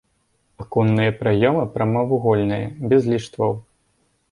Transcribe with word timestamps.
Аконныя 0.63 1.11
праёмы 1.19 1.63
прамавугольныя, 1.77 2.65
без 2.95 3.01
ліштваў. 3.15 3.51